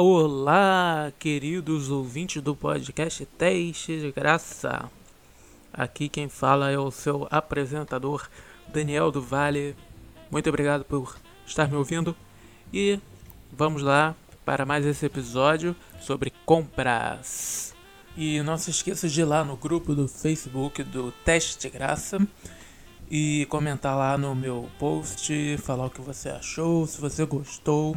Olá, 0.00 1.12
queridos 1.18 1.90
ouvintes 1.90 2.40
do 2.40 2.54
podcast 2.54 3.26
Teste 3.36 3.98
de 3.98 4.12
Graça. 4.12 4.88
Aqui 5.72 6.08
quem 6.08 6.28
fala 6.28 6.70
é 6.70 6.78
o 6.78 6.88
seu 6.88 7.26
apresentador 7.32 8.28
Daniel 8.68 9.10
do 9.10 9.20
Vale. 9.20 9.74
Muito 10.30 10.48
obrigado 10.48 10.84
por 10.84 11.18
estar 11.44 11.68
me 11.68 11.74
ouvindo 11.74 12.14
e 12.72 13.00
vamos 13.50 13.82
lá 13.82 14.14
para 14.44 14.64
mais 14.64 14.86
esse 14.86 15.04
episódio 15.04 15.74
sobre 16.00 16.32
compras. 16.46 17.74
E 18.16 18.40
não 18.42 18.56
se 18.56 18.70
esqueça 18.70 19.08
de 19.08 19.20
ir 19.20 19.24
lá 19.24 19.42
no 19.42 19.56
grupo 19.56 19.96
do 19.96 20.06
Facebook 20.06 20.84
do 20.84 21.10
Teste 21.24 21.58
de 21.58 21.70
Graça 21.70 22.24
e 23.10 23.46
comentar 23.50 23.96
lá 23.96 24.16
no 24.16 24.32
meu 24.32 24.70
post, 24.78 25.58
falar 25.58 25.86
o 25.86 25.90
que 25.90 26.00
você 26.00 26.28
achou, 26.28 26.86
se 26.86 27.00
você 27.00 27.24
gostou. 27.26 27.96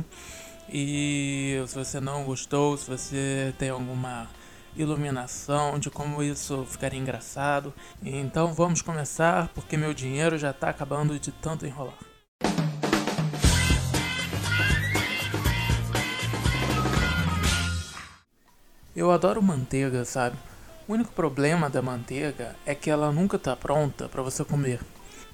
E 0.71 1.61
se 1.67 1.75
você 1.75 1.99
não 1.99 2.23
gostou, 2.23 2.77
se 2.77 2.89
você 2.89 3.53
tem 3.57 3.69
alguma 3.69 4.29
iluminação 4.75 5.77
de 5.77 5.89
como 5.89 6.23
isso 6.23 6.65
ficaria 6.65 6.99
engraçado. 6.99 7.73
Então 8.01 8.53
vamos 8.53 8.81
começar, 8.81 9.49
porque 9.49 9.75
meu 9.75 9.93
dinheiro 9.93 10.37
já 10.37 10.51
está 10.51 10.69
acabando 10.69 11.19
de 11.19 11.31
tanto 11.31 11.65
enrolar. 11.65 11.97
Eu 18.95 19.11
adoro 19.11 19.41
manteiga, 19.41 20.05
sabe? 20.05 20.37
O 20.87 20.93
único 20.93 21.11
problema 21.13 21.69
da 21.69 21.81
manteiga 21.81 22.55
é 22.65 22.75
que 22.75 22.89
ela 22.89 23.11
nunca 23.11 23.37
está 23.37 23.55
pronta 23.55 24.09
para 24.09 24.21
você 24.21 24.43
comer. 24.43 24.79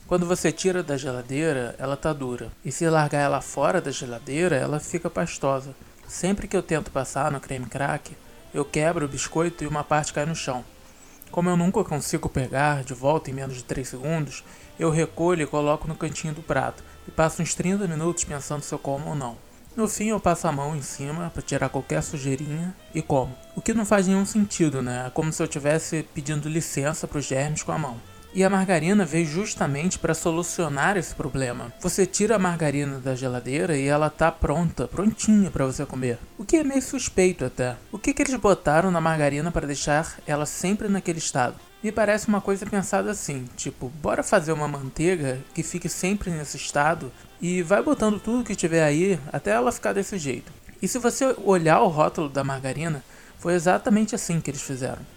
Quando 0.08 0.26
você 0.26 0.54
tira 0.54 0.82
da 0.82 0.96
geladeira, 0.96 1.76
ela 1.78 1.98
tá 1.98 2.14
dura. 2.14 2.50
E 2.64 2.72
se 2.72 2.90
largar 2.90 3.20
ela 3.20 3.42
fora 3.42 3.82
da 3.82 3.92
geladeira, 3.92 4.56
ela 4.56 4.80
fica 4.80 5.10
pastosa. 5.10 5.76
Sempre 6.08 6.48
que 6.48 6.56
eu 6.56 6.64
tento 6.64 6.90
passar 6.90 7.30
no 7.30 7.42
creme 7.42 7.66
crack, 7.66 8.16
eu 8.54 8.64
quebro 8.64 9.06
o 9.06 9.10
biscoito 9.10 9.66
e 9.66 9.68
uma 9.68 9.84
parte 9.84 10.14
cai 10.14 10.26
no 10.26 10.34
chão. 10.34 10.64
Como 11.30 11.50
eu 11.50 11.58
nunca 11.58 11.84
consigo 11.84 12.30
pegar 12.30 12.86
de 12.86 12.94
volta 12.94 13.30
em 13.30 13.34
menos 13.34 13.58
de 13.58 13.66
3 13.66 13.86
segundos, 13.86 14.46
eu 14.80 14.90
recolho 14.90 15.44
e 15.44 15.46
coloco 15.46 15.90
no 15.90 15.96
cantinho 15.96 16.34
do 16.34 16.42
prato 16.42 16.82
e 17.06 17.12
passo 17.12 17.42
uns 17.42 17.54
30 17.54 17.86
minutos 17.86 18.24
pensando 18.24 18.64
se 18.64 18.74
eu 18.74 18.80
como 18.80 19.10
ou 19.10 19.16
não. 19.16 19.36
No 19.76 19.90
fim, 19.90 20.08
eu 20.08 20.22
passo 20.22 20.48
a 20.48 20.54
mão 20.54 20.74
em 20.74 20.82
cima 20.82 21.30
para 21.32 21.42
tirar 21.42 21.68
qualquer 21.68 22.02
sujeirinha 22.02 22.74
e 22.96 23.02
como. 23.02 23.36
O 23.58 23.62
que 23.62 23.74
não 23.74 23.86
faz 23.86 24.08
nenhum 24.08 24.26
sentido, 24.26 24.82
né? 24.82 25.08
É 25.08 25.10
como 25.10 25.34
se 25.34 25.44
eu 25.44 25.46
estivesse 25.46 26.08
pedindo 26.16 26.48
licença 26.48 27.06
para 27.06 27.20
os 27.20 27.26
germes 27.26 27.62
com 27.62 27.74
a 27.74 27.78
mão. 27.78 28.00
E 28.38 28.44
a 28.44 28.52
margarina 28.52 29.04
veio 29.04 29.26
justamente 29.26 29.98
para 29.98 30.14
solucionar 30.14 30.96
esse 30.96 31.16
problema. 31.16 31.74
Você 31.82 32.06
tira 32.06 32.36
a 32.36 32.40
margarina 32.40 33.00
da 33.00 33.16
geladeira 33.16 33.76
e 33.76 33.88
ela 33.88 34.12
tá 34.12 34.32
pronta, 34.32 34.88
prontinha 34.88 35.50
para 35.50 35.66
você 35.66 35.84
comer. 35.88 36.20
O 36.38 36.46
que 36.46 36.58
é 36.58 36.64
meio 36.64 36.84
suspeito 36.84 37.44
até. 37.44 37.76
O 37.92 37.98
que, 37.98 38.14
que 38.14 38.22
eles 38.22 38.36
botaram 38.36 38.92
na 38.92 39.02
margarina 39.02 39.50
para 39.50 39.66
deixar 39.66 40.20
ela 40.28 40.46
sempre 40.46 40.88
naquele 40.88 41.18
estado? 41.18 41.56
Me 41.82 41.92
parece 41.92 42.28
uma 42.28 42.40
coisa 42.40 42.64
pensada 42.64 43.10
assim, 43.10 43.48
tipo, 43.58 43.90
bora 44.04 44.22
fazer 44.22 44.52
uma 44.52 44.68
manteiga 44.68 45.40
que 45.56 45.64
fique 45.64 45.90
sempre 45.90 46.30
nesse 46.30 46.58
estado 46.58 47.12
e 47.42 47.64
vai 47.64 47.82
botando 47.82 48.20
tudo 48.20 48.46
que 48.46 48.56
tiver 48.56 48.84
aí 48.84 49.20
até 49.34 49.50
ela 49.50 49.72
ficar 49.72 49.94
desse 49.94 50.16
jeito. 50.20 50.52
E 50.80 50.88
se 50.88 51.00
você 51.00 51.36
olhar 51.44 51.82
o 51.82 51.88
rótulo 51.88 52.30
da 52.30 52.44
margarina, 52.44 53.04
foi 53.40 53.56
exatamente 53.56 54.14
assim 54.14 54.40
que 54.40 54.52
eles 54.52 54.62
fizeram. 54.62 55.17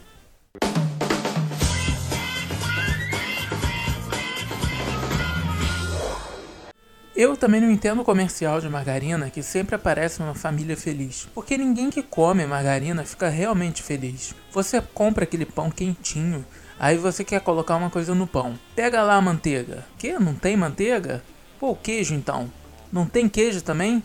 Eu 7.20 7.36
também 7.36 7.60
não 7.60 7.70
entendo 7.70 8.00
o 8.00 8.04
comercial 8.04 8.62
de 8.62 8.68
margarina 8.70 9.28
que 9.28 9.42
sempre 9.42 9.74
aparece 9.74 10.22
uma 10.22 10.34
família 10.34 10.74
feliz. 10.74 11.28
Porque 11.34 11.58
ninguém 11.58 11.90
que 11.90 12.02
come 12.02 12.46
margarina 12.46 13.04
fica 13.04 13.28
realmente 13.28 13.82
feliz. 13.82 14.34
Você 14.50 14.80
compra 14.80 15.24
aquele 15.24 15.44
pão 15.44 15.70
quentinho, 15.70 16.42
aí 16.78 16.96
você 16.96 17.22
quer 17.22 17.42
colocar 17.42 17.76
uma 17.76 17.90
coisa 17.90 18.14
no 18.14 18.26
pão. 18.26 18.58
Pega 18.74 19.02
lá 19.02 19.16
a 19.16 19.20
manteiga. 19.20 19.84
Que? 19.98 20.18
Não 20.18 20.34
tem 20.34 20.56
manteiga? 20.56 21.22
Pô, 21.58 21.76
queijo 21.76 22.14
então. 22.14 22.50
Não 22.90 23.04
tem 23.04 23.28
queijo 23.28 23.60
também? 23.60 24.02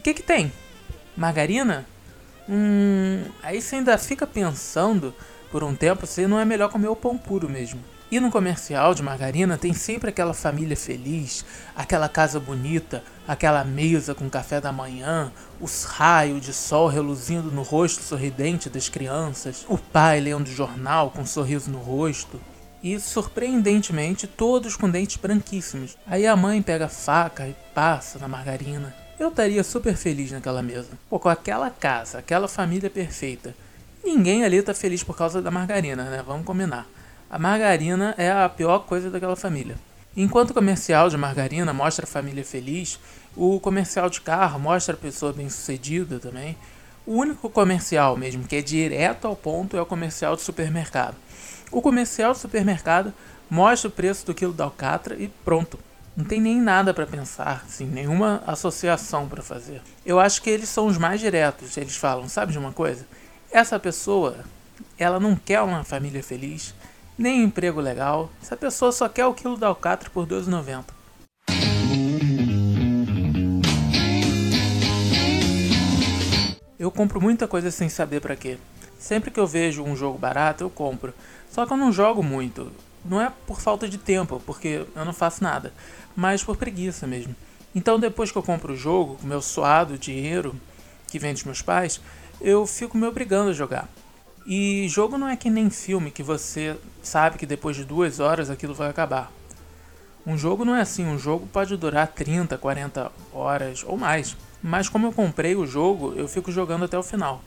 O 0.00 0.02
que 0.02 0.12
que 0.12 0.22
tem? 0.24 0.52
Margarina? 1.16 1.86
Hum, 2.48 3.26
aí 3.44 3.62
você 3.62 3.76
ainda 3.76 3.96
fica 3.96 4.26
pensando 4.26 5.14
por 5.52 5.62
um 5.62 5.76
tempo 5.76 6.04
se 6.04 6.26
não 6.26 6.36
é 6.36 6.44
melhor 6.44 6.68
comer 6.68 6.88
o 6.88 6.96
pão 6.96 7.16
puro 7.16 7.48
mesmo. 7.48 7.78
E 8.10 8.18
no 8.18 8.28
comercial 8.28 8.92
de 8.92 9.04
margarina 9.04 9.56
tem 9.56 9.72
sempre 9.72 10.10
aquela 10.10 10.34
família 10.34 10.76
feliz, 10.76 11.44
aquela 11.76 12.08
casa 12.08 12.40
bonita, 12.40 13.04
aquela 13.26 13.62
mesa 13.62 14.16
com 14.16 14.28
café 14.28 14.60
da 14.60 14.72
manhã, 14.72 15.30
os 15.60 15.84
raios 15.84 16.44
de 16.44 16.52
sol 16.52 16.88
reluzindo 16.88 17.52
no 17.52 17.62
rosto 17.62 18.02
sorridente 18.02 18.68
das 18.68 18.88
crianças, 18.88 19.64
o 19.68 19.78
pai 19.78 20.18
lendo 20.18 20.50
jornal 20.50 21.12
com 21.12 21.20
um 21.20 21.26
sorriso 21.26 21.70
no 21.70 21.78
rosto. 21.78 22.40
E 22.82 22.98
surpreendentemente 22.98 24.26
todos 24.26 24.74
com 24.74 24.90
dentes 24.90 25.16
branquíssimos. 25.16 25.96
Aí 26.04 26.26
a 26.26 26.34
mãe 26.34 26.60
pega 26.62 26.86
a 26.86 26.88
faca 26.88 27.46
e 27.46 27.54
passa 27.72 28.18
na 28.18 28.26
margarina. 28.26 28.92
Eu 29.20 29.28
estaria 29.28 29.62
super 29.62 29.94
feliz 29.94 30.32
naquela 30.32 30.62
mesa. 30.62 30.88
Pô, 31.08 31.20
com 31.20 31.28
aquela 31.28 31.70
casa, 31.70 32.18
aquela 32.18 32.48
família 32.48 32.90
perfeita. 32.90 33.54
Ninguém 34.02 34.44
ali 34.44 34.62
tá 34.62 34.74
feliz 34.74 35.04
por 35.04 35.14
causa 35.16 35.42
da 35.42 35.50
margarina, 35.50 36.04
né? 36.04 36.24
Vamos 36.26 36.46
combinar. 36.46 36.88
A 37.30 37.38
margarina 37.38 38.12
é 38.18 38.28
a 38.28 38.48
pior 38.48 38.80
coisa 38.80 39.08
daquela 39.08 39.36
família. 39.36 39.76
Enquanto 40.16 40.50
o 40.50 40.54
comercial 40.54 41.08
de 41.08 41.16
margarina 41.16 41.72
mostra 41.72 42.04
a 42.04 42.08
família 42.08 42.44
feliz, 42.44 42.98
o 43.36 43.60
comercial 43.60 44.10
de 44.10 44.20
carro 44.20 44.58
mostra 44.58 44.94
a 44.94 44.98
pessoa 44.98 45.32
bem-sucedida 45.32 46.18
também. 46.18 46.56
O 47.06 47.14
único 47.14 47.48
comercial 47.48 48.16
mesmo 48.16 48.42
que 48.42 48.56
é 48.56 48.62
direto 48.62 49.28
ao 49.28 49.36
ponto 49.36 49.76
é 49.76 49.80
o 49.80 49.86
comercial 49.86 50.34
de 50.34 50.42
supermercado. 50.42 51.14
O 51.70 51.80
comercial 51.80 52.32
de 52.32 52.40
supermercado 52.40 53.14
mostra 53.48 53.88
o 53.88 53.92
preço 53.92 54.26
do 54.26 54.34
quilo 54.34 54.52
da 54.52 54.64
alcatra 54.64 55.14
e 55.14 55.28
pronto. 55.44 55.78
Não 56.16 56.24
tem 56.24 56.40
nem 56.40 56.60
nada 56.60 56.92
para 56.92 57.06
pensar, 57.06 57.62
assim, 57.64 57.86
nenhuma 57.86 58.42
associação 58.44 59.28
para 59.28 59.40
fazer. 59.40 59.80
Eu 60.04 60.18
acho 60.18 60.42
que 60.42 60.50
eles 60.50 60.68
são 60.68 60.88
os 60.88 60.98
mais 60.98 61.20
diretos. 61.20 61.76
Eles 61.76 61.94
falam, 61.94 62.28
sabe 62.28 62.50
de 62.50 62.58
uma 62.58 62.72
coisa? 62.72 63.06
Essa 63.52 63.78
pessoa, 63.78 64.38
ela 64.98 65.20
não 65.20 65.36
quer 65.36 65.60
uma 65.60 65.84
família 65.84 66.24
feliz, 66.24 66.74
nem 67.20 67.44
emprego 67.44 67.82
legal. 67.82 68.30
Essa 68.40 68.56
pessoa 68.56 68.90
só 68.90 69.06
quer 69.06 69.26
o 69.26 69.34
quilo 69.34 69.58
da 69.58 69.66
alcatra 69.66 70.08
por 70.08 70.26
R$ 70.26 70.36
2,90. 70.36 70.84
Eu 76.78 76.90
compro 76.90 77.20
muita 77.20 77.46
coisa 77.46 77.70
sem 77.70 77.90
saber 77.90 78.22
para 78.22 78.34
quê. 78.34 78.56
Sempre 78.98 79.30
que 79.30 79.38
eu 79.38 79.46
vejo 79.46 79.82
um 79.82 79.94
jogo 79.94 80.16
barato, 80.16 80.64
eu 80.64 80.70
compro. 80.70 81.12
Só 81.50 81.66
que 81.66 81.72
eu 81.74 81.76
não 81.76 81.92
jogo 81.92 82.22
muito. 82.22 82.72
Não 83.04 83.20
é 83.20 83.30
por 83.46 83.60
falta 83.60 83.86
de 83.86 83.98
tempo, 83.98 84.42
porque 84.46 84.86
eu 84.96 85.04
não 85.04 85.12
faço 85.12 85.44
nada, 85.44 85.74
mas 86.16 86.42
por 86.42 86.56
preguiça 86.56 87.06
mesmo. 87.06 87.36
Então 87.74 88.00
depois 88.00 88.32
que 88.32 88.38
eu 88.38 88.42
compro 88.42 88.72
o 88.72 88.76
jogo, 88.76 89.16
com 89.16 89.26
meu 89.26 89.42
suado 89.42 89.98
dinheiro 89.98 90.58
que 91.06 91.18
vem 91.18 91.34
dos 91.34 91.44
meus 91.44 91.60
pais, 91.60 92.00
eu 92.40 92.66
fico 92.66 92.96
me 92.96 93.06
obrigando 93.06 93.50
a 93.50 93.54
jogar. 93.54 93.88
E 94.46 94.88
jogo 94.88 95.18
não 95.18 95.28
é 95.28 95.36
que 95.36 95.50
nem 95.50 95.68
filme 95.68 96.10
que 96.10 96.22
você 96.22 96.76
sabe 97.02 97.38
que 97.38 97.46
depois 97.46 97.76
de 97.76 97.84
duas 97.84 98.20
horas 98.20 98.48
aquilo 98.50 98.74
vai 98.74 98.88
acabar. 98.88 99.30
Um 100.26 100.36
jogo 100.36 100.64
não 100.64 100.74
é 100.74 100.80
assim, 100.80 101.06
um 101.06 101.18
jogo 101.18 101.46
pode 101.46 101.76
durar 101.76 102.08
30, 102.08 102.56
40 102.56 103.12
horas 103.32 103.84
ou 103.86 103.96
mais. 103.96 104.36
Mas 104.62 104.88
como 104.88 105.06
eu 105.06 105.12
comprei 105.12 105.54
o 105.54 105.66
jogo, 105.66 106.12
eu 106.14 106.28
fico 106.28 106.52
jogando 106.52 106.84
até 106.84 106.98
o 106.98 107.02
final. 107.02 107.42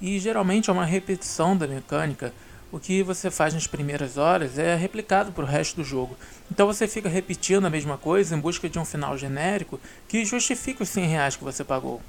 E 0.00 0.18
geralmente 0.18 0.70
é 0.70 0.72
uma 0.72 0.84
repetição 0.84 1.56
da 1.56 1.66
mecânica. 1.66 2.32
O 2.72 2.78
que 2.78 3.02
você 3.02 3.30
faz 3.30 3.52
nas 3.52 3.66
primeiras 3.66 4.16
horas 4.16 4.58
é 4.58 4.76
replicado 4.76 5.32
para 5.32 5.44
o 5.44 5.46
resto 5.46 5.76
do 5.76 5.84
jogo. 5.84 6.16
Então 6.50 6.66
você 6.66 6.86
fica 6.86 7.08
repetindo 7.08 7.66
a 7.66 7.70
mesma 7.70 7.98
coisa 7.98 8.34
em 8.34 8.38
busca 8.38 8.68
de 8.68 8.78
um 8.78 8.84
final 8.84 9.16
genérico 9.18 9.80
que 10.06 10.24
justifica 10.24 10.82
os 10.82 10.88
100 10.88 11.06
reais 11.06 11.36
que 11.36 11.44
você 11.44 11.64
pagou. 11.64 12.00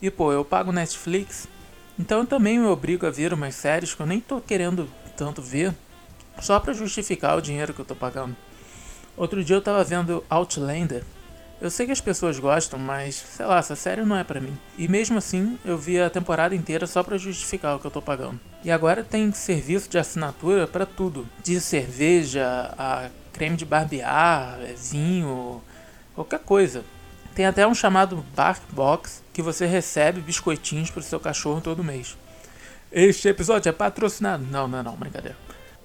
E 0.00 0.10
pô, 0.10 0.32
eu 0.32 0.44
pago 0.44 0.72
Netflix 0.72 1.46
então 2.00 2.20
eu 2.20 2.26
também 2.26 2.58
me 2.58 2.64
obrigo 2.64 3.06
a 3.06 3.10
ver 3.10 3.30
umas 3.34 3.54
séries 3.54 3.92
que 3.92 4.00
eu 4.00 4.06
nem 4.06 4.20
tô 4.20 4.40
querendo 4.40 4.88
tanto 5.18 5.42
ver, 5.42 5.74
só 6.40 6.58
para 6.58 6.72
justificar 6.72 7.36
o 7.36 7.42
dinheiro 7.42 7.74
que 7.74 7.80
eu 7.80 7.84
tô 7.84 7.94
pagando. 7.94 8.34
Outro 9.18 9.44
dia 9.44 9.56
eu 9.56 9.60
tava 9.60 9.84
vendo 9.84 10.24
Outlander. 10.30 11.04
Eu 11.60 11.70
sei 11.70 11.84
que 11.84 11.92
as 11.92 12.00
pessoas 12.00 12.38
gostam, 12.38 12.78
mas 12.78 13.16
sei 13.16 13.44
lá, 13.44 13.58
essa 13.58 13.76
série 13.76 14.00
não 14.00 14.16
é 14.16 14.24
para 14.24 14.40
mim. 14.40 14.56
E 14.78 14.88
mesmo 14.88 15.18
assim, 15.18 15.58
eu 15.62 15.76
vi 15.76 16.00
a 16.00 16.08
temporada 16.08 16.54
inteira 16.54 16.86
só 16.86 17.02
para 17.02 17.18
justificar 17.18 17.76
o 17.76 17.78
que 17.78 17.86
eu 17.86 17.90
tô 17.90 18.00
pagando. 18.00 18.40
E 18.64 18.70
agora 18.70 19.04
tem 19.04 19.30
serviço 19.32 19.90
de 19.90 19.98
assinatura 19.98 20.66
para 20.66 20.86
tudo, 20.86 21.28
de 21.44 21.60
cerveja 21.60 22.74
a 22.78 23.10
creme 23.34 23.58
de 23.58 23.66
barbear, 23.66 24.58
vinho, 24.74 25.62
qualquer 26.14 26.40
coisa. 26.40 26.82
Tem 27.34 27.46
até 27.46 27.66
um 27.66 27.74
chamado 27.74 28.24
Bark 28.34 28.60
Box 28.72 29.22
que 29.32 29.42
você 29.42 29.66
recebe 29.66 30.20
biscoitinhos 30.20 30.90
para 30.90 31.00
o 31.00 31.02
seu 31.02 31.20
cachorro 31.20 31.60
todo 31.60 31.84
mês. 31.84 32.16
Este 32.92 33.28
episódio 33.28 33.68
é 33.68 33.72
patrocinado. 33.72 34.44
Não, 34.44 34.66
não, 34.66 34.82
não, 34.82 34.96
brincadeira. 34.96 35.36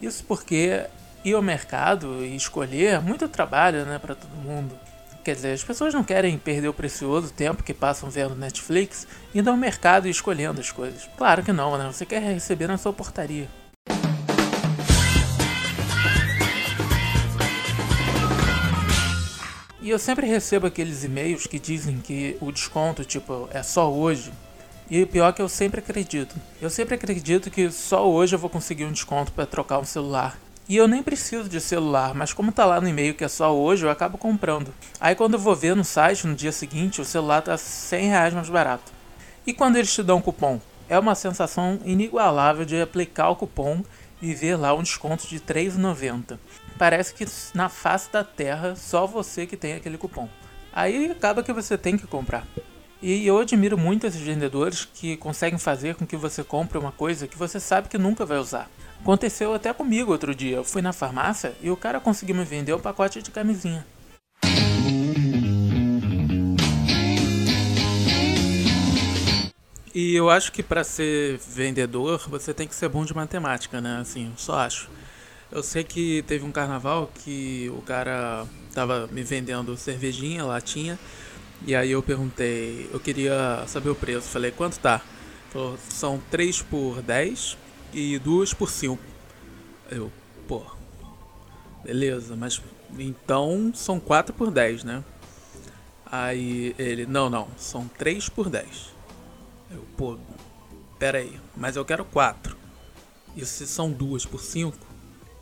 Isso 0.01 0.23
porque 0.25 0.85
ir 1.23 1.33
ao 1.33 1.41
mercado 1.41 2.23
e 2.23 2.35
escolher 2.35 2.93
é 2.93 2.99
muito 2.99 3.27
trabalho, 3.27 3.85
né, 3.85 3.99
para 3.99 4.15
todo 4.15 4.31
mundo. 4.31 4.77
Quer 5.23 5.35
dizer, 5.35 5.53
as 5.53 5.63
pessoas 5.63 5.93
não 5.93 6.03
querem 6.03 6.37
perder 6.37 6.67
o 6.67 6.73
precioso 6.73 7.33
tempo 7.33 7.63
que 7.63 7.73
passam 7.73 8.11
vendo 8.11 8.35
Netflix, 8.35 9.07
indo 9.33 9.49
ao 9.49 9.57
mercado 9.57 10.07
e 10.07 10.11
escolhendo 10.11 10.61
as 10.61 10.71
coisas. 10.71 11.09
Claro 11.17 11.41
que 11.41 11.51
não, 11.51 11.75
né? 11.77 11.87
Você 11.91 12.05
quer 12.05 12.21
receber 12.21 12.67
na 12.67 12.77
sua 12.77 12.93
portaria. 12.93 13.47
E 19.85 19.91
eu 19.91 19.99
sempre 19.99 20.25
recebo 20.25 20.65
aqueles 20.65 21.03
e-mails 21.03 21.45
que 21.45 21.59
dizem 21.59 21.99
que 21.99 22.35
o 22.41 22.51
desconto, 22.51 23.05
tipo, 23.05 23.47
é 23.53 23.61
só 23.61 23.93
hoje. 23.93 24.33
E 24.89 25.03
o 25.03 25.05
pior 25.05 25.29
é 25.29 25.31
que 25.31 25.43
eu 25.43 25.47
sempre 25.47 25.79
acredito. 25.79 26.35
Eu 26.59 26.71
sempre 26.71 26.95
acredito 26.95 27.51
que 27.51 27.69
só 27.69 28.09
hoje 28.09 28.33
eu 28.33 28.39
vou 28.39 28.49
conseguir 28.49 28.85
um 28.85 28.91
desconto 28.91 29.31
para 29.31 29.45
trocar 29.45 29.77
um 29.77 29.85
celular. 29.85 30.39
E 30.67 30.75
eu 30.75 30.87
nem 30.87 31.03
preciso 31.03 31.47
de 31.47 31.61
celular, 31.61 32.15
mas 32.15 32.33
como 32.33 32.51
tá 32.51 32.65
lá 32.65 32.81
no 32.81 32.87
e-mail 32.87 33.13
que 33.13 33.23
é 33.23 33.27
só 33.27 33.55
hoje, 33.55 33.85
eu 33.85 33.91
acabo 33.91 34.17
comprando. 34.17 34.73
Aí 34.99 35.13
quando 35.13 35.35
eu 35.35 35.39
vou 35.39 35.55
ver 35.55 35.75
no 35.75 35.85
site 35.85 36.25
no 36.25 36.33
dia 36.33 36.51
seguinte, 36.51 36.99
o 36.99 37.05
celular 37.05 37.43
tá 37.43 37.55
100 37.55 38.07
reais 38.07 38.33
mais 38.33 38.49
barato. 38.49 38.91
E 39.45 39.53
quando 39.53 39.75
eles 39.75 39.93
te 39.93 40.01
dão 40.01 40.19
cupom? 40.19 40.59
É 40.89 40.97
uma 40.97 41.13
sensação 41.13 41.79
inigualável 41.85 42.65
de 42.65 42.81
aplicar 42.81 43.29
o 43.29 43.35
cupom 43.35 43.83
e 44.19 44.33
ver 44.33 44.55
lá 44.55 44.73
um 44.73 44.81
desconto 44.81 45.27
de 45.27 45.35
R$ 45.35 45.43
3,90 45.45 46.39
parece 46.77 47.13
que 47.13 47.25
na 47.53 47.69
face 47.69 48.11
da 48.11 48.23
terra 48.23 48.75
só 48.75 49.05
você 49.05 49.45
que 49.45 49.57
tem 49.57 49.73
aquele 49.73 49.97
cupom. 49.97 50.29
Aí 50.73 51.09
acaba 51.09 51.43
que 51.43 51.53
você 51.53 51.77
tem 51.77 51.97
que 51.97 52.05
comprar. 52.05 52.45
E 53.01 53.25
eu 53.25 53.37
admiro 53.37 53.77
muito 53.77 54.07
esses 54.07 54.21
vendedores 54.21 54.85
que 54.85 55.15
conseguem 55.17 55.59
fazer 55.59 55.95
com 55.95 56.05
que 56.05 56.17
você 56.17 56.43
compre 56.43 56.77
uma 56.77 56.91
coisa 56.91 57.27
que 57.27 57.37
você 57.37 57.59
sabe 57.59 57.87
que 57.87 57.97
nunca 57.97 58.25
vai 58.25 58.37
usar. 58.37 58.69
Aconteceu 58.99 59.53
até 59.53 59.71
comigo 59.73 60.11
outro 60.11 60.33
dia. 60.33 60.57
Eu 60.57 60.63
fui 60.63 60.81
na 60.81 60.91
farmácia 60.91 61.53
e 61.61 61.69
o 61.69 61.77
cara 61.77 61.99
conseguiu 61.99 62.35
me 62.35 62.43
vender 62.43 62.73
um 62.73 62.79
pacote 62.79 63.21
de 63.21 63.31
camisinha. 63.31 63.85
E 69.93 70.13
eu 70.13 70.29
acho 70.29 70.51
que 70.51 70.61
para 70.61 70.83
ser 70.83 71.37
vendedor 71.37 72.27
você 72.27 72.53
tem 72.53 72.67
que 72.67 72.75
ser 72.75 72.89
bom 72.89 73.05
de 73.05 73.15
matemática, 73.15 73.79
né? 73.79 73.99
Assim, 74.01 74.33
só 74.35 74.59
acho. 74.59 74.89
Eu 75.51 75.61
sei 75.61 75.83
que 75.83 76.23
teve 76.23 76.43
um 76.43 76.51
carnaval 76.51 77.09
que 77.23 77.71
o 77.77 77.81
cara 77.81 78.45
tava 78.73 79.07
me 79.07 79.23
vendendo 79.23 79.77
cervejinha, 79.77 80.43
latinha, 80.43 80.99
e 81.65 81.75
aí 81.75 81.91
eu 81.91 82.03
perguntei, 82.03 82.89
eu 82.91 82.99
queria 82.99 83.63
saber 83.67 83.89
o 83.89 83.95
preço. 83.95 84.27
Falei, 84.27 84.51
quanto 84.51 84.79
tá? 84.79 85.01
Falou, 85.49 85.77
são 85.89 86.21
3 86.29 86.61
por 86.63 87.01
10 87.01 87.57
e 87.93 88.19
2 88.19 88.53
por 88.53 88.69
5. 88.69 89.01
Eu, 89.89 90.11
pô, 90.47 90.63
beleza, 91.83 92.35
mas 92.35 92.61
então 92.97 93.71
são 93.73 93.99
4 93.99 94.33
por 94.33 94.51
10, 94.51 94.83
né? 94.83 95.03
Aí 96.05 96.75
ele, 96.77 97.05
não, 97.05 97.29
não, 97.29 97.47
são 97.57 97.87
3 97.87 98.29
por 98.29 98.49
10. 98.49 98.93
Eu, 99.71 99.85
pô, 99.95 100.17
pera 100.99 101.19
aí, 101.19 101.39
mas 101.55 101.75
eu 101.75 101.85
quero 101.85 102.03
4. 102.03 102.55
E 103.35 103.45
se 103.45 103.65
são 103.67 103.91
2 103.91 104.25
por 104.25 104.41
5, 104.41 104.77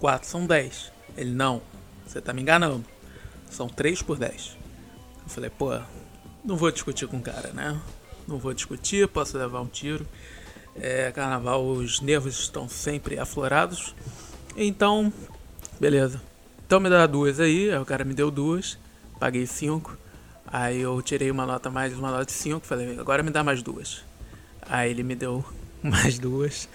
4 0.04 0.28
são 0.28 0.46
10. 0.46 0.92
Ele, 1.16 1.32
não, 1.32 1.62
você 2.06 2.20
tá 2.20 2.34
me 2.34 2.42
enganando. 2.42 2.84
São 3.50 3.70
3 3.70 4.02
por 4.02 4.18
10. 4.18 4.58
Eu 5.24 5.30
falei, 5.30 5.50
pô, 5.50 5.80
não 6.44 6.58
vou 6.58 6.70
discutir 6.70 7.08
com 7.08 7.16
o 7.16 7.22
cara, 7.22 7.54
né? 7.54 7.80
Não 8.28 8.38
vou 8.38 8.54
discutir, 8.54 9.08
posso 9.08 9.38
levar 9.38 9.62
um 9.62 9.66
tiro. 9.66 10.06
É, 10.76 11.10
carnaval, 11.14 11.66
os 11.66 12.02
nervos 12.02 12.38
estão 12.38 12.68
sempre 12.68 13.18
aflorados. 13.18 13.96
Então, 14.58 15.14
beleza. 15.80 16.22
Então 16.68 16.82
me 16.82 16.90
dá 16.90 17.08
duas 17.08 17.40
aí. 17.40 17.72
Aí 17.72 17.80
o 17.80 17.86
cara 17.86 18.04
me 18.04 18.14
deu 18.14 18.30
duas. 18.30 18.78
Paguei 19.18 19.48
cinco. 19.48 19.98
Aí 20.46 20.82
eu 20.82 21.02
tirei 21.02 21.32
uma 21.32 21.46
nota 21.46 21.70
mais 21.70 21.98
uma 21.98 22.12
nota 22.12 22.26
de 22.26 22.34
cinco. 22.34 22.68
Falei, 22.68 23.00
agora 23.00 23.24
me 23.24 23.32
dá 23.32 23.42
mais 23.42 23.64
duas. 23.64 24.04
Aí 24.64 24.92
ele 24.92 25.02
me 25.02 25.16
deu 25.16 25.46
mais 25.82 26.20
duas. 26.20 26.68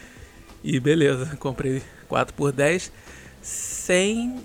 E 0.63 0.81
beleza, 0.81 1.37
comprei 1.37 1.83
4 2.09 2.35
por 2.35 2.53
10 2.53 2.91
sem 3.41 4.41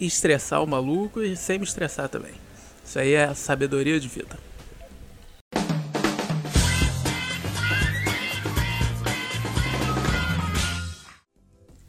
estressar 0.00 0.62
o 0.62 0.66
maluco 0.66 1.22
e 1.22 1.36
sem 1.36 1.58
me 1.58 1.64
estressar 1.64 2.08
também. 2.08 2.34
Isso 2.84 2.98
aí 2.98 3.14
é 3.14 3.32
sabedoria 3.34 3.98
de 3.98 4.08
vida. 4.08 4.38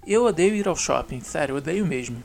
Eu 0.07 0.23
odeio 0.23 0.53
ir 0.53 0.67
ao 0.67 0.75
shopping, 0.75 1.19
sério, 1.21 1.55
odeio 1.55 1.85
mesmo. 1.85 2.23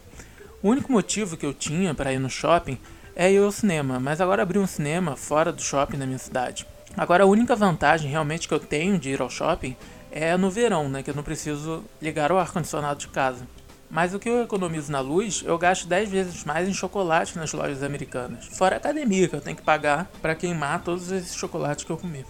O 0.62 0.68
único 0.68 0.92
motivo 0.92 1.36
que 1.36 1.46
eu 1.46 1.54
tinha 1.54 1.94
para 1.94 2.12
ir 2.12 2.18
no 2.18 2.28
shopping 2.28 2.78
é 3.16 3.32
ir 3.32 3.42
ao 3.42 3.50
cinema, 3.50 3.98
mas 3.98 4.20
agora 4.20 4.42
abri 4.42 4.58
um 4.58 4.66
cinema 4.66 5.16
fora 5.16 5.50
do 5.50 5.62
shopping 5.62 5.96
na 5.96 6.06
minha 6.06 6.18
cidade. 6.18 6.66
Agora 6.96 7.24
a 7.24 7.26
única 7.26 7.56
vantagem 7.56 8.10
realmente 8.10 8.46
que 8.46 8.52
eu 8.52 8.60
tenho 8.60 8.98
de 8.98 9.10
ir 9.10 9.22
ao 9.22 9.30
shopping 9.30 9.74
é 10.10 10.36
no 10.36 10.50
verão, 10.50 10.88
né, 10.88 11.02
que 11.02 11.10
eu 11.10 11.14
não 11.14 11.22
preciso 11.22 11.84
ligar 12.00 12.32
o 12.32 12.38
ar 12.38 12.52
condicionado 12.52 12.98
de 12.98 13.08
casa. 13.08 13.46
Mas 13.90 14.14
o 14.14 14.18
que 14.20 14.28
eu 14.28 14.42
economizo 14.42 14.92
na 14.92 15.00
luz, 15.00 15.42
eu 15.44 15.58
gasto 15.58 15.88
10 15.88 16.10
vezes 16.10 16.44
mais 16.44 16.68
em 16.68 16.72
chocolate 16.72 17.36
nas 17.36 17.52
lojas 17.52 17.82
americanas. 17.82 18.46
Fora 18.56 18.76
a 18.76 18.78
academia 18.78 19.28
que 19.28 19.34
eu 19.34 19.40
tenho 19.40 19.56
que 19.56 19.62
pagar 19.62 20.08
para 20.22 20.34
queimar 20.34 20.82
todos 20.82 21.10
esses 21.10 21.34
chocolates 21.34 21.84
que 21.84 21.90
eu 21.90 21.96
comi. 21.96 22.24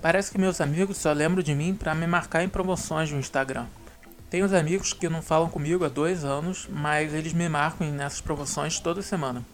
Parece 0.00 0.30
que 0.30 0.38
meus 0.38 0.60
amigos 0.60 0.98
só 0.98 1.12
lembram 1.12 1.42
de 1.42 1.54
mim 1.54 1.74
para 1.74 1.94
me 1.94 2.06
marcar 2.06 2.42
em 2.42 2.48
promoções 2.48 3.10
no 3.10 3.18
Instagram. 3.18 3.66
Tenho 4.30 4.46
uns 4.46 4.52
amigos 4.52 4.92
que 4.92 5.08
não 5.08 5.20
falam 5.20 5.50
comigo 5.50 5.84
há 5.84 5.88
dois 5.88 6.24
anos, 6.24 6.66
mas 6.70 7.12
eles 7.12 7.32
me 7.32 7.48
marcam 7.48 7.90
nessas 7.90 8.20
promoções 8.20 8.80
toda 8.80 9.02
semana. 9.02 9.44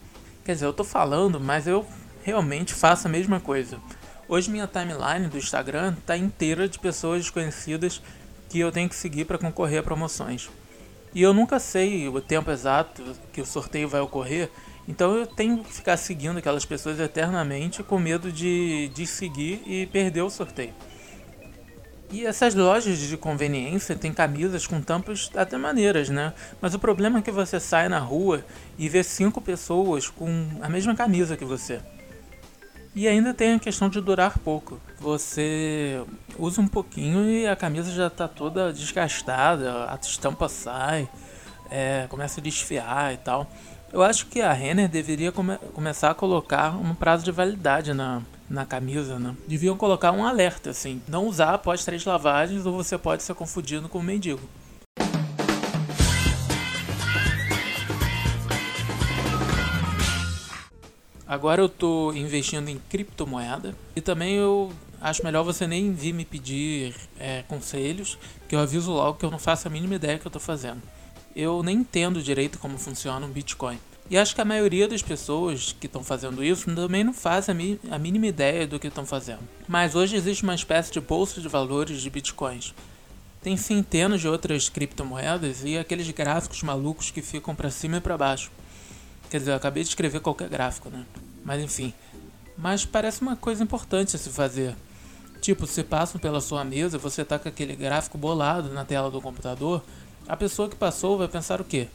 Quer 0.43 0.53
dizer, 0.53 0.65
eu 0.65 0.73
tô 0.73 0.83
falando, 0.83 1.39
mas 1.39 1.67
eu 1.67 1.85
realmente 2.21 2.73
faço 2.73 3.07
a 3.07 3.11
mesma 3.11 3.39
coisa. 3.39 3.79
Hoje 4.27 4.51
minha 4.51 4.67
timeline 4.67 5.27
do 5.29 5.37
Instagram 5.37 5.95
está 5.97 6.17
inteira 6.17 6.67
de 6.67 6.79
pessoas 6.79 7.21
desconhecidas 7.21 8.01
que 8.49 8.59
eu 8.59 8.71
tenho 8.71 8.89
que 8.89 8.95
seguir 8.95 9.25
para 9.25 9.37
concorrer 9.37 9.79
a 9.79 9.83
promoções. 9.83 10.49
E 11.13 11.21
eu 11.21 11.33
nunca 11.33 11.59
sei 11.59 12.09
o 12.09 12.19
tempo 12.19 12.51
exato 12.51 13.03
que 13.31 13.39
o 13.39 13.45
sorteio 13.45 13.87
vai 13.87 14.01
ocorrer, 14.01 14.49
então 14.87 15.15
eu 15.15 15.25
tenho 15.27 15.63
que 15.63 15.71
ficar 15.71 15.95
seguindo 15.95 16.37
aquelas 16.37 16.65
pessoas 16.65 16.99
eternamente 16.99 17.83
com 17.83 17.97
medo 17.97 18.31
de, 18.31 18.89
de 18.93 19.07
seguir 19.07 19.61
e 19.65 19.85
perder 19.85 20.23
o 20.23 20.29
sorteio. 20.29 20.73
E 22.13 22.27
essas 22.27 22.53
lojas 22.53 22.99
de 22.99 23.17
conveniência 23.17 23.95
têm 23.95 24.13
camisas 24.13 24.67
com 24.67 24.79
tampas 24.79 25.31
até 25.35 25.57
maneiras, 25.57 26.09
né? 26.09 26.31
Mas 26.61 26.75
o 26.75 26.79
problema 26.79 27.17
é 27.17 27.21
que 27.23 27.31
você 27.31 27.59
sai 27.59 27.89
na 27.89 27.97
rua 27.97 28.45
e 28.77 28.87
vê 28.87 29.03
cinco 29.03 29.41
pessoas 29.41 30.09
com 30.09 30.47
a 30.61 30.69
mesma 30.69 30.93
camisa 30.93 31.35
que 31.35 31.43
você. 31.43 31.81
E 32.93 33.07
ainda 33.07 33.33
tem 33.33 33.53
a 33.55 33.59
questão 33.59 33.89
de 33.89 33.99
durar 33.99 34.37
pouco. 34.37 34.79
Você 34.99 36.05
usa 36.37 36.61
um 36.61 36.67
pouquinho 36.67 37.27
e 37.27 37.47
a 37.47 37.55
camisa 37.55 37.91
já 37.91 38.05
está 38.05 38.27
toda 38.27 38.71
desgastada, 38.71 39.91
a 39.91 39.99
estampa 39.99 40.47
sai, 40.47 41.09
é, 41.71 42.05
começa 42.09 42.39
a 42.39 42.43
desfiar 42.43 43.11
e 43.11 43.17
tal. 43.17 43.49
Eu 43.91 44.03
acho 44.03 44.27
que 44.27 44.39
a 44.39 44.53
Renner 44.53 44.87
deveria 44.87 45.31
come 45.31 45.57
começar 45.73 46.11
a 46.11 46.13
colocar 46.13 46.77
um 46.77 46.93
prazo 46.93 47.25
de 47.25 47.31
validade 47.31 47.91
na, 47.91 48.21
na 48.49 48.65
camisa, 48.65 49.19
né? 49.19 49.35
Deviam 49.47 49.77
colocar 49.77 50.11
um 50.11 50.25
alerta, 50.25 50.69
assim. 50.69 51.01
Não 51.07 51.27
usar 51.27 51.53
após 51.53 51.83
três 51.85 52.05
lavagens 52.05 52.65
ou 52.65 52.73
você 52.73 52.97
pode 52.97 53.23
ser 53.23 53.33
confundido 53.33 53.89
com 53.89 53.99
um 53.99 54.03
mendigo. 54.03 54.41
Agora 61.25 61.61
eu 61.61 61.65
estou 61.65 62.13
investindo 62.13 62.69
em 62.69 62.77
criptomoeda 62.77 63.73
e 63.95 64.01
também 64.01 64.35
eu 64.35 64.71
acho 65.01 65.23
melhor 65.23 65.43
você 65.43 65.65
nem 65.65 65.91
vir 65.91 66.13
me 66.13 66.23
pedir 66.23 66.95
é, 67.19 67.43
conselhos, 67.47 68.17
que 68.47 68.55
eu 68.55 68.59
aviso 68.59 68.91
logo 68.91 69.17
que 69.17 69.25
eu 69.25 69.31
não 69.31 69.39
faço 69.39 69.67
a 69.67 69.71
mínima 69.71 69.95
ideia 69.95 70.19
que 70.19 70.27
eu 70.27 70.29
estou 70.29 70.41
fazendo. 70.41 70.81
Eu 71.35 71.63
nem 71.63 71.77
entendo 71.77 72.21
direito 72.21 72.59
como 72.59 72.77
funciona 72.77 73.25
um 73.25 73.29
Bitcoin. 73.29 73.79
E 74.09 74.17
acho 74.17 74.35
que 74.35 74.41
a 74.41 74.45
maioria 74.45 74.87
das 74.87 75.01
pessoas 75.01 75.75
que 75.79 75.87
estão 75.87 76.03
fazendo 76.03 76.43
isso 76.43 76.73
também 76.75 77.03
não 77.03 77.13
faz 77.13 77.47
a, 77.49 77.53
a 77.91 77.97
mínima 77.97 78.27
ideia 78.27 78.67
do 78.67 78.79
que 78.79 78.87
estão 78.87 79.05
fazendo. 79.05 79.39
Mas 79.67 79.95
hoje 79.95 80.15
existe 80.15 80.43
uma 80.43 80.55
espécie 80.55 80.91
de 80.91 80.99
bolsa 80.99 81.39
de 81.39 81.47
valores 81.47 82.01
de 82.01 82.09
bitcoins. 82.09 82.73
Tem 83.41 83.57
centenas 83.57 84.21
de 84.21 84.27
outras 84.27 84.69
criptomoedas 84.69 85.63
e 85.63 85.77
aqueles 85.77 86.09
gráficos 86.11 86.63
malucos 86.63 87.11
que 87.11 87.21
ficam 87.21 87.55
para 87.55 87.69
cima 87.69 87.97
e 87.97 88.01
para 88.01 88.17
baixo. 88.17 88.51
Quer 89.29 89.39
dizer, 89.39 89.51
eu 89.51 89.55
acabei 89.55 89.83
de 89.83 89.89
escrever 89.89 90.19
qualquer 90.19 90.47
gráfico, 90.47 90.89
né? 90.89 91.05
Mas 91.43 91.61
enfim. 91.61 91.93
Mas 92.57 92.85
parece 92.85 93.21
uma 93.21 93.35
coisa 93.35 93.63
importante 93.63 94.15
a 94.15 94.19
se 94.19 94.29
fazer. 94.29 94.75
Tipo, 95.41 95.67
se 95.67 95.83
passam 95.83 96.21
pela 96.21 96.39
sua 96.39 96.63
mesa, 96.63 96.97
você 96.97 97.25
tá 97.25 97.37
com 97.37 97.49
aquele 97.49 97.75
gráfico 97.75 98.17
bolado 98.17 98.69
na 98.69 98.85
tela 98.85 99.11
do 99.11 99.19
computador, 99.19 99.83
a 100.27 100.37
pessoa 100.37 100.69
que 100.69 100.75
passou 100.75 101.17
vai 101.17 101.27
pensar 101.27 101.59
o 101.59 101.65
quê? 101.65 101.87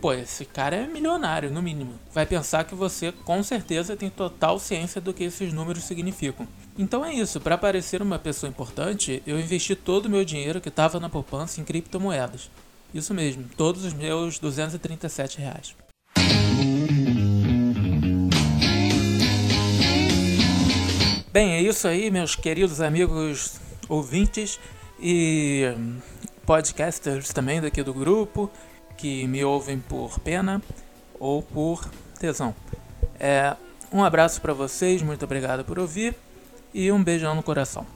Pô, 0.00 0.12
esse 0.12 0.44
cara 0.44 0.76
é 0.76 0.86
milionário, 0.86 1.50
no 1.50 1.62
mínimo. 1.62 1.94
Vai 2.12 2.26
pensar 2.26 2.64
que 2.64 2.74
você 2.74 3.10
com 3.10 3.42
certeza 3.42 3.96
tem 3.96 4.10
total 4.10 4.58
ciência 4.58 5.00
do 5.00 5.14
que 5.14 5.24
esses 5.24 5.52
números 5.52 5.84
significam. 5.84 6.46
Então 6.78 7.04
é 7.04 7.14
isso, 7.14 7.40
para 7.40 7.56
parecer 7.56 8.02
uma 8.02 8.18
pessoa 8.18 8.50
importante, 8.50 9.22
eu 9.26 9.38
investi 9.38 9.74
todo 9.74 10.06
o 10.06 10.10
meu 10.10 10.24
dinheiro 10.24 10.60
que 10.60 10.68
estava 10.68 11.00
na 11.00 11.08
poupança 11.08 11.60
em 11.60 11.64
criptomoedas. 11.64 12.50
Isso 12.92 13.14
mesmo, 13.14 13.44
todos 13.56 13.84
os 13.84 13.94
meus 13.94 14.38
237 14.38 15.38
reais. 15.38 15.74
Bem, 21.32 21.54
é 21.54 21.62
isso 21.62 21.88
aí, 21.88 22.10
meus 22.10 22.36
queridos 22.36 22.80
amigos 22.80 23.58
ouvintes 23.88 24.60
e 25.00 25.74
podcasters 26.46 27.32
também 27.32 27.60
daqui 27.60 27.82
do 27.82 27.92
grupo 27.92 28.50
que 28.96 29.26
me 29.26 29.44
ouvem 29.44 29.78
por 29.78 30.18
pena 30.20 30.62
ou 31.18 31.42
por 31.42 31.88
tesão. 32.18 32.54
É, 33.18 33.56
um 33.92 34.02
abraço 34.02 34.40
para 34.40 34.52
vocês, 34.52 35.02
muito 35.02 35.24
obrigado 35.24 35.64
por 35.64 35.78
ouvir 35.78 36.16
e 36.72 36.90
um 36.90 37.02
beijão 37.02 37.34
no 37.34 37.42
coração. 37.42 37.86